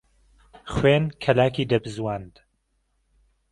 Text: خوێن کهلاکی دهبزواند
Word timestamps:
خوێن 0.73 1.03
کهلاکی 1.23 1.69
دهبزواند 1.71 2.35